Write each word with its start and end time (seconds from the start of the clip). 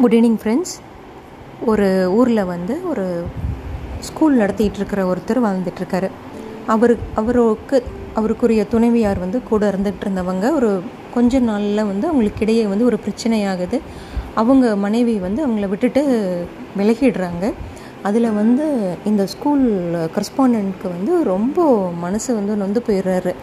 Good 0.00 0.14
evening 0.14 0.38
friends 0.42 0.74
ஒரு 1.66 2.12
ஊரில் 2.12 2.44
வந்து 2.44 2.88
ஒரு 2.88 3.24
ஸ்கூல் 4.00 4.34
நடத்திட்டு 4.34 4.76
இருக்கிற 4.76 5.00
ஒருத்தர் 5.12 5.40
வாழ்ந்துட்டுருக்காரு. 5.46 6.08
அவர் 6.66 6.96
அவருக்கு 7.14 7.82
அவருக்குரிய 8.16 8.68
துணைவியார் 8.68 9.18
வந்து 9.18 9.42
கூட 9.42 9.70
இருந்துகிட்டு 9.70 10.06
இருந்தவங்க 10.06 10.52
ஒரு 10.54 10.82
கொஞ்ச 11.14 11.38
நாளில் 11.38 11.84
வந்து 11.84 12.06
அவங்களுக்கு 12.06 12.40
இடையே 12.40 12.66
வந்து 12.66 12.84
ஒரு 12.84 12.98
பிரச்சனையாகுது. 13.06 13.80
அவங்க 14.34 14.76
மனைவி 14.76 15.16
வந்து 15.16 15.46
அவங்கள 15.46 15.68
விட்டுட்டு 15.68 16.02
விலகிடுறாங்க. 16.78 17.52
அதில் 18.02 18.30
வந்து 18.30 18.66
இந்த 19.04 19.26
ஸ்கூல் 19.26 19.66
கரஸ்பாண்டன்ட்க்கு 20.16 20.88
வந்து 20.96 21.24
ரொம்ப 21.24 21.90
மனசு 21.90 22.34
வந்து 22.34 22.56
நொந்து 22.56 22.82
போயிடுறாரு. 22.86 23.34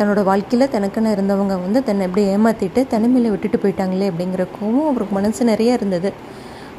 தன்னோட 0.00 0.20
வாழ்க்கையில் 0.24 0.72
தனக்குன்னு 0.74 1.14
இருந்தவங்க 1.14 1.54
வந்து 1.64 1.80
தன்னை 1.88 2.04
எப்படி 2.06 2.26
ஏமாற்றிட்டு 2.34 2.82
தனிமையில் 2.88 3.32
விட்டுட்டு 3.32 3.58
போயிட்டாங்களே 3.62 4.06
அப்படிங்கிற 4.10 4.44
கோபம் 4.60 4.86
அவருக்கு 4.90 5.14
மனசு 5.14 5.42
நிறையா 5.46 5.72
இருந்தது. 5.78 6.10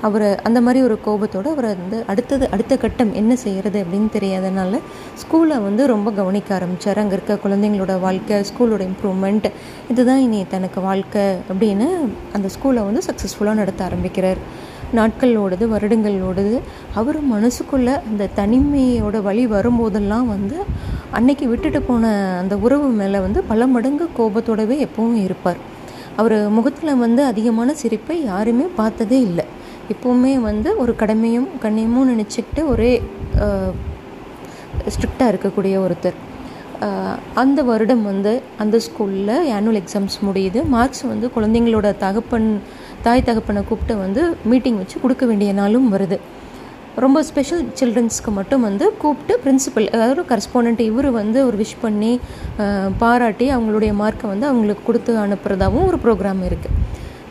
அவர் 0.08 0.26
அந்த 0.44 0.60
மாதிரி 0.66 0.80
ஒரு 0.86 0.96
கோபத்தோடு 1.06 1.50
அவர் 1.50 1.66
வந்து 1.66 1.98
அடுத்தது 2.12 2.46
அடுத்த 2.52 2.78
கட்டம் 2.78 3.12
என்ன 3.14 3.36
செய்கிறது 3.36 3.84
அப்படின்னு 3.84 4.10
தெரியாதனால 4.14 4.80
ஸ்கூலை 5.22 5.58
வந்து 5.68 5.86
ரொம்ப 5.88 6.12
கவனிக்க 6.12 6.56
ஆரம்பித்தார் 6.56 7.02
அங்கே 7.02 7.16
இருக்க 7.18 7.38
குழந்தைங்களோட 7.44 8.00
வாழ்க்கை 8.00 8.38
ஸ்கூலோட 8.50 8.82
இம்ப்ரூவ்மெண்ட் 8.90 9.48
இதுதான் 9.90 10.18
இனி 10.18 10.46
தனக்கு 10.50 10.82
வாழ்க்கை 10.82 11.26
அப்படின்னு 11.52 11.90
அந்த 12.34 12.50
ஸ்கூலை 12.56 12.84
வந்து 12.88 13.04
சக்ஸஸ்ஃபுல்லாக 13.10 13.62
நடத்த 13.62 13.84
ஆரம்பிக்கிறார். 13.84 14.42
நாட்கள் 14.92 15.34
ஓடுது 15.40 15.66
வருடங்கள் 15.68 16.18
ஓடுது 16.30 16.56
அவர் 16.94 17.20
மனசுக்குள்ளே 17.34 17.94
அந்த 18.10 18.30
தனிமையோட 18.36 19.22
வழி 19.22 19.46
வரும்போதெல்லாம் 19.48 20.28
வந்து 20.34 20.58
அன்னைக்கு 21.18 21.46
விட்டுட்டு 21.52 21.82
போன 21.88 22.12
அந்த 22.42 22.56
உறவு 22.66 22.88
மேலே 23.00 23.20
வந்து 23.26 23.40
பல 23.52 23.68
மடங்கு 23.76 24.06
கோபத்தோடவே 24.18 24.78
எப்பவும் 24.88 25.20
இருப்பார். 25.28 25.60
அவர் 26.22 26.36
முகத்தில் 26.58 27.02
வந்து 27.04 27.22
அதிகமான 27.32 27.74
சிரிப்பை 27.82 28.18
யாருமே 28.32 28.66
பார்த்ததே 28.80 29.20
இல்லை. 29.30 29.46
எப்போவுமே 29.94 30.34
வந்து 30.50 30.70
ஒரு 30.82 30.94
கடமையும் 31.02 31.48
கண்ணியமும் 31.64 32.12
நினச்சிக்கிட்டு 32.12 32.62
ஒரே 32.74 32.92
ஸ்ட்ரிக்டாக 34.94 35.32
இருக்கக்கூடிய 35.34 35.76
ஒருத்தர். 35.86 36.20
அந்த 37.42 37.60
வருடம் 37.70 38.04
வந்து 38.10 38.32
அந்த 38.64 38.76
ஸ்கூலில் 38.86 39.36
ஆனுவல் 39.58 39.80
எக்ஸாம்ஸ் 39.82 40.16
முடியுது. 40.28 40.60
மார்க்ஸ் 40.76 41.04
வந்து 41.12 41.28
குழந்தைங்களோட 41.36 41.88
தகப்பன் 42.06 42.48
தாய் 43.06 43.28
தகப்பனை 43.28 43.62
கூப்பிட்டு 43.70 43.96
வந்து 44.06 44.22
மீட்டிங் 44.52 44.80
வச்சு 44.82 44.98
கொடுக்க 45.04 45.26
வேண்டிய 45.32 45.52
நாளும் 45.60 45.88
வருது. 45.94 46.18
ரொம்ப 46.96 47.24
ஸ்பெஷல் 47.24 47.64
சில்ட்ரன்ஸ்க்கு 47.80 48.32
மட்டும் 48.38 48.62
வந்து 48.62 48.86
கூப்பிட்டு 49.02 49.34
பிரின்சிபல் 49.44 49.88
அதாவது 49.96 50.24
கரஸ்பாண்ட் 50.32 50.80
இவர் 50.80 51.10
வந்து 51.12 51.46
ஒரு 51.46 51.58
விஷ் 51.58 51.78
பண்ணி 51.82 52.20
பாராட்டி 53.04 53.48
அவங்களுடைய 53.56 53.94
மார்க்கை 54.02 54.28
வந்து 54.34 54.48
அவங்களுக்கு 54.50 54.84
கொடுத்து 54.84 55.14
அனுப்புகிறதாகவும் 55.26 55.88
ஒரு 55.92 56.00
ப்ரோக்ராம் 56.06 56.42
இருக்குது 56.50 56.78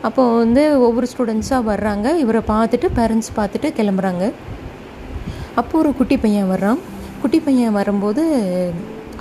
அப்போது 0.07 0.37
வந்து 0.43 0.61
ஒவ்வொரு 0.87 1.07
ஸ்டூடெண்ட்ஸாக 1.11 1.67
வர்றாங்க. 1.71 2.07
இவரை 2.23 2.41
பார்த்துட்டு 2.47 2.87
பேரண்ட்ஸ் 2.99 3.31
பார்த்துட்டு 3.35 3.69
கிளம்புறாங்க. 3.79 4.23
அப்போது 5.55 5.79
ஒரு 5.83 5.91
குட்டி 5.99 6.17
பையன் 6.17 6.49
வர்றான். 6.51 6.79
குட்டி 7.21 7.39
பையன் 7.39 7.77
வரும்போது 7.79 8.23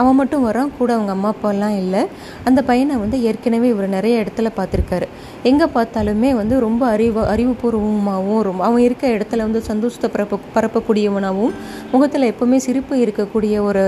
அவன் 0.01 0.19
மட்டும் 0.21 0.45
வரான் 0.47 0.71
கூட 0.79 0.91
அவங்க 0.97 1.13
அம்மா 1.17 1.31
அப்பாலாம் 1.35 1.77
இல்லை. 1.83 2.03
அந்த 2.49 2.61
பையனை 2.69 2.95
வந்து 3.03 3.17
ஏற்கனவே 3.29 3.69
இவர் 3.75 3.95
நிறைய 3.97 4.23
இடத்துல 4.23 4.51
பார்த்துருக்காரு. 4.59 5.07
எங்கே 5.51 5.67
பார்த்தாலுமே 5.77 6.31
வந்து 6.41 6.55
ரொம்ப 6.67 6.83
அறிவு 6.95 7.23
அறிவுபூர்வமாகவும் 7.35 8.43
ரொம்ப 8.49 8.65
அவன் 8.69 8.85
இருக்க 8.89 9.15
இடத்துல 9.17 9.45
வந்து 9.47 9.63
சந்தோஷத்தை 9.71 10.11
பரப்ப 10.15 10.41
பரப்பக்கூடியவனாகவும் 10.57 11.57
முகத்தில் 11.93 12.31
எப்போவுமே 12.33 12.61
சிரிப்பு 12.67 12.97
இருக்கக்கூடிய 13.05 13.55
ஒரு 13.69 13.85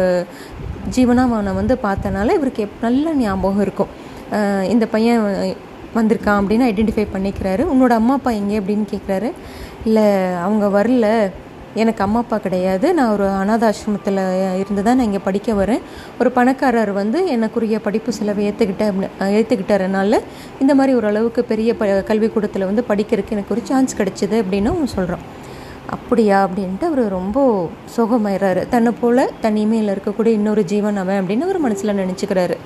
ஜீவனாக 0.96 1.34
அவனை 1.36 1.52
வந்து 1.60 1.74
பார்த்தனால 1.86 2.34
இவருக்கு 2.38 2.64
எப் 2.66 2.80
நல்ல 2.86 3.12
ஞாபகம் 3.22 3.62
இருக்கும். 3.66 3.92
இந்த 4.72 4.84
பையன் 4.94 5.22
வந்திருக்கான் 5.96 6.38
அப்படின்னு 6.40 6.68
ஐடென்டிஃபை 6.72 7.04
பண்ணிக்கிறாரு. 7.14 7.62
உன்னோட 7.72 7.92
அம்மா 8.00 8.14
அப்பா 8.18 8.30
எங்கே 8.40 8.58
அப்படின்னு 8.60 8.86
கேட்குறாரு 8.92 9.30
இல்லை 9.86 10.06
அவங்க 10.46 10.66
வரல. 10.78 11.06
எனக்கு 11.82 12.02
அம்மா 12.06 12.20
அப்பா 12.24 12.36
கிடையாது. 12.46 12.86
நான் 12.98 13.12
ஒரு 13.16 13.26
அனாதாசிரமத்தில் 13.42 14.20
இருந்து 14.60 14.82
தான் 14.86 14.98
நான் 14.98 15.08
இங்கே 15.10 15.22
படிக்க 15.28 15.52
வரேன். 15.60 15.82
ஒரு 16.20 16.30
பணக்காரர் 16.38 16.92
வந்து 17.00 17.18
எனக்குரிய 17.34 17.78
படிப்பு 17.86 18.12
செலவை 18.18 18.42
ஏற்றுக்கிட்ட 18.48 18.86
ஏற்றுக்கிட்டறனால 19.38 20.20
இந்த 20.64 20.74
மாதிரி 20.80 20.94
ஓரளவுக்கு 21.00 21.42
பெரிய 21.52 21.72
ப 21.82 21.86
கல்விக்கூடத்தில் 22.10 22.68
வந்து 22.70 22.84
படிக்கிறதுக்கு 22.90 23.36
எனக்கு 23.38 23.54
ஒரு 23.56 23.64
சான்ஸ் 23.70 23.98
கிடைச்சிது 24.00 24.38
அப்படின்னு 24.44 24.72
அவன் 24.74 24.94
சொல்கிறான் 24.96 25.24
அப்படியா? 25.94 26.36
அப்படின்ட்டு 26.46 26.86
அவர் 26.90 27.04
ரொம்ப 27.18 27.38
சுகமாயிறாரு. 27.96 28.62
தன்னை 28.74 28.90
போல் 29.00 29.22
தனிமையில் 29.44 29.92
இருக்கக்கூடிய 29.94 30.32
இன்னொரு 30.38 30.62
ஜீவன் 30.72 31.00
அவன் 31.02 31.18
அப்படின்னு 31.20 31.46
அவர் 31.48 31.64
மனசில் 31.66 31.98
நினச்சிக்கிறாரு. 32.02 32.56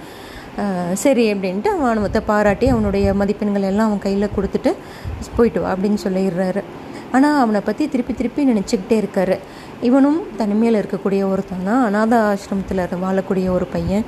சரி 1.04 1.24
அப்படின்ட்டு 1.32 1.70
அவன் 1.72 1.88
அவனத்தை 1.90 2.20
பாராட்டி 2.30 2.66
அவனுடைய 2.74 3.14
மதிப்பெண்கள் 3.20 3.68
எல்லாம் 3.70 3.88
அவன் 3.88 4.04
கையில் 4.04 4.34
கொடுத்துட்டு 4.36 4.70
போயிட்டு 5.38 5.60
வா 5.62 5.72
அப்படின்னு 5.74 6.00
சொல்லிடுறாரு. 6.04 6.62
ஆனால் 7.12 7.40
அவனை 7.40 7.60
பற்றி 7.60 7.88
திருப்பி 7.88 8.14
திருப்பி 8.14 8.44
நினச்சிக்கிட்டே 8.44 8.96
இருக்காரு. 9.02 9.38
இவனும் 9.82 10.20
தனிமையில் 10.36 10.80
இருக்கக்கூடிய 10.82 11.22
ஒருத்தன் 11.28 11.64
தான். 11.64 11.82
அநாத 11.88 12.14
ஆசிரமத்தில் 12.30 13.02
வாழக்கூடிய 13.04 13.50
ஒரு 13.50 13.66
பையன். 13.66 14.04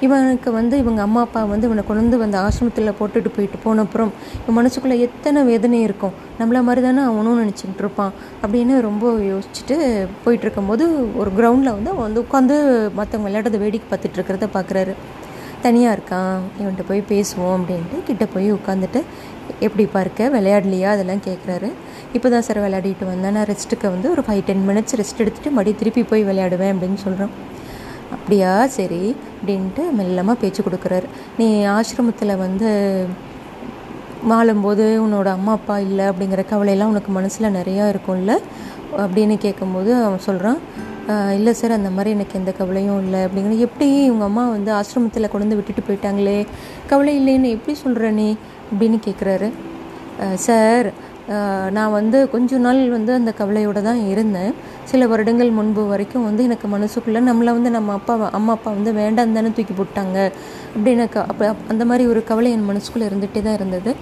இவனுக்கு 0.00 0.52
வந்து 0.52 0.78
இவங்க 0.78 1.02
அம்மா 1.02 1.20
அப்பா 1.20 1.44
வந்து 1.44 1.66
இவனை 1.66 1.82
கொண்டு 1.86 2.16
வந்து 2.16 2.38
ஆசிரமத்தில் 2.38 2.96
போட்டுட்டு 2.98 3.30
போயிட்டு 3.36 3.58
போனப்புறம் 3.64 4.10
இவன் 4.42 4.56
மனசுக்குள்ளே 4.58 4.98
எத்தனை 4.98 5.42
வேதனை 5.42 5.82
இருக்கும். 5.82 6.12
நம்மள 6.40 6.62
மாதிரி 6.62 6.80
தானே 6.86 7.02
அவனும் 7.02 7.40
நினச்சிக்கிட்டு 7.42 7.84
இருப்பான் 7.84 8.12
அப்படின்னு 8.42 8.80
ரொம்ப 8.80 9.12
யோசிச்சுட்டு 9.12 9.76
போயிட்டு 10.24 10.44
இருக்கும்போது 10.46 10.86
ஒரு 11.16 11.30
கிரவுண்டில் 11.38 11.76
வந்து 11.76 11.90
அவன் 11.90 12.06
வந்து 12.08 12.24
உட்காந்து 12.24 12.56
மற்றவங்க 12.98 13.26
விளையாடுறத 13.28 13.58
வேடிக்கை 13.58 13.88
பார்த்துட்டு 13.92 14.18
இருக்கிறத 14.18 14.48
பார்க்குறாரு 14.58 14.94
தனியாக 15.62 15.96
இருக்கான் 15.96 16.36
இவன்கிட்ட 16.60 16.84
போய் 16.88 17.02
பேசுவோம் 17.12 17.54
அப்படின்ட்டு 17.58 18.02
கிட்டே 18.06 18.26
போய் 18.34 18.52
உட்காந்துட்டு 18.52 19.02
எப்படி 19.60 19.86
பார்க்க 19.86 20.28
விளையாடலையா? 20.28 20.88
அதெல்லாம் 20.96 21.26
கேட்குறாரு 21.26 21.70
இப்போ 22.14 22.28
தான் 22.34 22.44
சார் 22.46 22.58
விளையாடிட்டு 22.64 23.04
வந்தேன். 23.10 23.34
நான் 23.36 23.48
ரெஸ்ட்டுக்கு 23.50 23.86
வந்து 23.94 24.08
ஒரு 24.14 24.22
ஃபைவ் 24.26 24.42
டென் 24.48 24.64
மினிட்ஸ் 24.68 24.96
ரெஸ்ட் 25.00 25.20
எடுத்துகிட்டு 25.22 25.54
மறுபடி 25.56 25.72
திருப்பி 25.80 26.02
போய் 26.10 26.24
விளையாடுவேன் 26.28 26.72
அப்படின்னு 26.74 26.98
சொல்கிறான் 27.04 27.32
அப்படியா? 28.14 28.52
சரி. 28.76 29.02
அப்படின்ட்டு 29.36 29.82
மெல்லமாக 29.98 30.36
பேச்சு 30.42 30.60
கொடுக்குறாரு. 30.66 31.06
நீ 31.38 31.46
ஆசிரமத்தில் 31.76 32.40
வந்து 32.44 32.70
வாழும்போது 34.30 34.84
உன்னோட 35.04 35.28
அம்மா 35.38 35.52
அப்பா 35.58 35.74
இல்லை 35.88 36.04
அப்படிங்கிற 36.10 36.42
கவலையெல்லாம் 36.52 36.92
உனக்கு 36.92 37.10
மனசில் 37.18 37.54
நிறையா 37.58 37.84
இருக்கும்ல? 37.92 38.34
அப்படின்னு 39.02 39.36
கேட்கும்போது 39.44 39.90
அவன் 40.06 40.26
சொல்கிறான் 40.28 40.60
இல்லை 41.38 41.52
சார் 41.58 41.76
அந்த 41.76 41.90
மாதிரி 41.96 42.10
எனக்கு 42.16 42.38
எந்த 42.38 42.52
கவலையும் 42.52 43.00
இல்லை. 43.04 43.20
அப்படிங்கிற 43.26 43.56
எப்படி 43.66 43.88
உங்கள் 44.12 44.28
அம்மா 44.28 44.44
வந்து 44.54 44.70
ஆசிரமத்தில் 44.78 45.32
கொண்டு 45.34 45.56
விட்டுட்டு 45.58 45.82
போயிட்டாங்களே? 45.88 46.38
கவலை 46.92 47.12
இல்லைன்னு 47.20 47.52
எப்படி 47.56 47.74
சொல்கிற 47.84 48.10
நீ? 48.20 48.28
அப்படின்னு 48.70 48.98
கேட்குறாரு 49.06 49.50
சார் 50.46 50.88
நான் 51.76 51.94
வந்து 51.98 52.18
கொஞ்ச 52.32 52.58
நாள் 52.64 52.80
வந்து 52.94 53.12
அந்த 53.18 53.30
கவலையோடு 53.38 53.80
தான் 53.86 54.00
இருந்தேன். 54.12 54.52
சில 54.90 55.06
வருடங்கள் 55.12 55.50
முன்பு 55.58 55.82
வரைக்கும் 55.92 56.26
வந்து 56.28 56.42
எனக்கு 56.48 56.66
மனசுக்குள்ளே 56.74 57.22
நம்மளை 57.28 57.52
வந்து 57.58 57.70
நம்ம 57.76 57.94
அப்பா 57.98 58.14
அம்மா 58.38 58.52
அப்பா 58.56 58.70
வந்து 58.78 58.92
வேண்டாம் 59.00 59.36
தானே 59.38 59.50
தூக்கி 59.56 59.74
போட்டாங்க. 59.80 60.18
அப்படின்னு 60.74 61.06
அப்போ 61.32 61.46
அந்த 61.74 61.84
மாதிரி 61.90 62.04
ஒரு 62.12 62.22
கவலை 62.30 62.50
என் 62.56 62.68
மனசுக்குள்ளே 62.72 63.08
இருந்துகிட்டே 63.10 63.42
தான் 63.46 63.58
இருந்தது. 63.60 63.92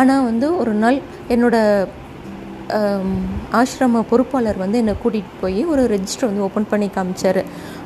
ஆனால் 0.00 0.26
வந்து 0.30 0.48
ஒரு 0.62 0.74
நாள் 0.84 0.98
என்னோடய 1.36 1.88
ஆசிரம 3.58 4.00
பொறுப்பாளர் 4.08 4.58
வந்து 4.62 4.80
என்னை 4.82 4.94
கூட்டிகிட்டு 5.02 5.38
போய் 5.42 5.60
ஒரு 5.72 5.82
ரெஜிஸ்டர் 5.92 6.28
வந்து 6.30 6.44
ஓப்பன் 6.46 6.70
பண்ணி 6.72 6.88
காமிச்சார். 6.96 7.40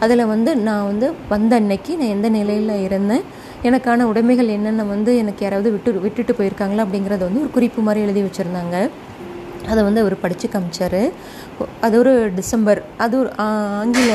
அதில் 0.04 0.30
வந்து 0.32 0.50
நான் 0.68 0.88
வந்து 0.90 1.08
வந்த 1.34 1.52
அன்னைக்கு 1.60 1.92
நான் 2.00 2.14
எந்த 2.16 2.28
நிலையில் 2.38 2.72
இருந்தேன்? 2.86 3.24
எனக்கான 3.68 4.06
உடைமைகள் 4.10 4.54
என்னென்ன 4.54 4.84
வந்து 4.92 5.10
எனக்கு 5.22 5.42
யாராவது 5.44 5.68
விட்டு 5.74 5.90
விட்டுட்டு 6.04 6.32
போயிருக்காங்களா 6.38 6.84
அப்படிங்கிறத 6.84 7.22
வந்து 7.28 7.42
ஒரு 7.44 7.50
குறிப்பு 7.56 7.80
மாதிரி 7.86 8.04
எழுதி 8.06 8.22
வச்சுருந்தாங்க. 8.26 8.76
அதை 9.72 9.80
வந்து 9.88 10.02
அவர் 10.04 10.16
படித்து 10.24 10.46
காமிச்சார். 10.54 11.02
அது 11.86 11.94
ஒரு 12.02 12.12
டிசம்பர் 12.38 12.80
அது 13.04 13.14
ஒரு 13.22 13.30
ஆங்கில 13.46 14.12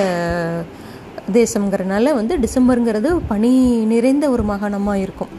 தேசங்கிறனால 1.39 2.13
வந்து 2.19 2.33
டிசம்பருங்கிறது 2.45 3.09
பனி 3.31 3.51
நிறைந்த 3.93 4.25
ஒரு 4.35 4.43
மாகாணமாக 4.51 5.03
இருக்கும். 5.05 5.33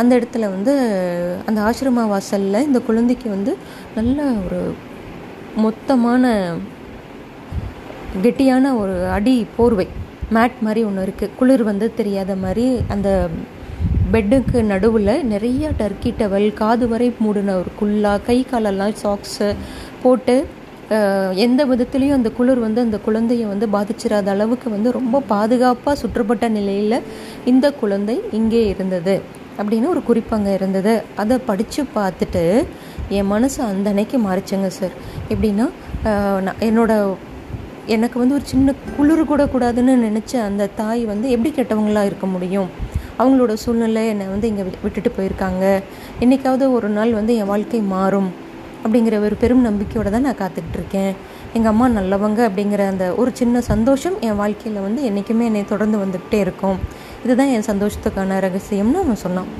அந்த 0.00 0.12
இடத்துல 0.18 0.44
வந்து 0.56 0.74
அந்த 1.48 1.58
ஆசிரம 1.68 2.06
வாசலில் 2.12 2.66
இந்த 2.68 2.78
குழந்தைக்கு 2.88 3.28
வந்து 3.36 3.54
நல்ல 3.98 4.28
ஒரு 4.44 4.60
மொத்தமான 5.64 6.30
கெட்டியான 8.24 8.70
ஒரு 8.82 8.94
அடி 9.16 9.34
போர்வை 9.56 9.86
மேட் 10.36 10.58
மாதிரி 10.66 10.80
ஒன்று 10.88 11.04
இருக்குது 11.06 11.34
குளிர் 11.38 11.62
வந்து 11.68 11.86
தெரியாத 11.98 12.32
மாதிரி 12.42 12.66
அந்த 12.94 13.08
பெட்டுக்கு 14.12 14.58
நடுவில் 14.70 15.12
நிறைய 15.32 15.64
டர்க்கி 15.78 16.10
டவல் 16.18 16.48
காது 16.58 16.86
வரை 16.88 17.06
மூடின 17.24 17.54
ஒரு 17.60 17.70
குல்லா 17.78 18.12
கை 18.26 18.36
காலெல்லாம் 18.50 18.96
சாக்ஸு 19.02 19.48
போட்டு 20.02 20.34
எந்த 21.44 21.60
விதத்துலேயும் 21.70 22.16
அந்த 22.16 22.30
குளிர் 22.38 22.60
வந்து 22.64 22.80
அந்த 22.86 22.98
குழந்தையை 23.06 23.46
வந்து 23.52 23.66
பாதிச்சிடாத 23.74 24.28
அளவுக்கு 24.34 24.68
வந்து 24.74 24.88
ரொம்ப 24.98 25.22
பாதுகாப்பாக 25.32 25.94
சுற்றப்பட்ட 26.02 26.48
நிலையில் 26.56 26.98
இந்த 27.52 27.66
குழந்தை 27.82 28.16
இங்கே 28.40 28.62
இருந்தது 28.72 29.14
அப்படின்னு 29.58 29.88
ஒரு 29.94 30.02
குறிப்பங்க 30.08 30.48
இருந்தது. 30.58 30.94
அதை 31.22 31.38
படித்து 31.48 31.82
பார்த்துட்டு 31.98 32.44
என் 33.18 33.32
மனசு 33.34 33.58
அந்த 33.70 33.88
அன்னைக்கு 33.92 34.18
மாறிச்சுங்க 34.28 34.70
சார். 34.78 34.94
எப்படின்னா 35.32 35.66
நான் 36.46 36.62
என்னோட 36.68 36.92
எனக்கு 37.96 38.16
வந்து 38.22 38.36
ஒரு 38.38 38.46
சின்ன 38.52 38.74
குளிர் 38.96 39.30
கூட 39.32 39.44
கூடாதுன்னு 39.52 39.94
நினச்ச 40.08 40.32
அந்த 40.48 40.70
தாய் 40.80 41.02
வந்து 41.12 41.26
எப்படி 41.36 41.50
கெட்டவங்களாக 41.56 42.10
இருக்க 42.10 42.26
முடியும்? 42.34 42.70
அவங்களோட 43.20 43.52
சூழ்நிலை 43.64 44.02
என்னை 44.12 44.26
வந்து 44.26 44.48
இங்கே 44.52 44.64
விட்டுட்டு 44.84 45.12
போயிருக்காங்க. 45.18 45.64
என்றைக்காவது 46.20 46.66
ஒரு 46.76 46.88
நாள் 46.88 47.12
வந்து 47.18 47.34
என் 47.36 47.50
வாழ்க்கை 47.52 47.80
மாறும் 47.94 48.30
அப்படிங்கிற 48.84 49.16
ஒரு 49.26 49.36
பெரும் 49.42 49.66
நம்பிக்கையோடு 49.68 50.12
தான் 50.14 50.26
நான் 50.28 50.40
காத்துட்ருக்கேன் 50.40 51.12
எங்கள் 51.56 51.72
அம்மா 51.72 51.86
நல்லவங்க 51.98 52.40
அப்படிங்கிற 52.48 52.82
அந்த 52.92 53.06
ஒரு 53.20 53.30
சின்ன 53.40 53.60
சந்தோஷம் 53.60 54.16
என் 54.26 54.38
வாழ்க்கையில் 54.42 54.84
வந்து 54.86 55.02
என்றைக்குமே 55.08 55.44
என்னை 55.50 55.64
தொடர்ந்து 55.72 55.98
வந்துக்கிட்டே 56.02 56.38
இருக்கும். 56.46 56.78
இதுதான் 57.24 57.52
என் 57.56 57.68
சந்தோஷத்துக்கான 57.70 58.38
ரகசியம்னு 58.46 59.02
அவன் 59.04 59.22
சொன்னான். 59.26 59.50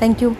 தேங்க்யூ 0.00 0.30